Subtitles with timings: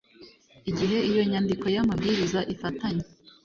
[0.69, 3.05] igihe iyo nyandiko y amabwiriza ifitanye